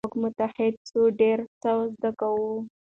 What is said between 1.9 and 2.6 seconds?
زده کوو.